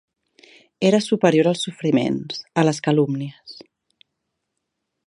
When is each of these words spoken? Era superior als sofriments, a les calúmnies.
Era 0.89 0.99
superior 1.09 1.49
als 1.51 1.61
sofriments, 1.67 2.41
a 2.63 2.65
les 2.71 2.83
calúmnies. 2.89 3.57